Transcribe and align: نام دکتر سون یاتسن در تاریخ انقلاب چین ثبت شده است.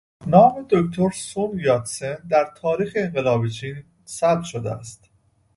نام 0.27 0.65
دکتر 0.69 1.09
سون 1.11 1.59
یاتسن 1.59 2.15
در 2.29 2.45
تاریخ 2.57 2.93
انقلاب 2.95 3.47
چین 3.47 3.83
ثبت 4.07 4.43
شده 4.43 4.71
است. 4.71 5.09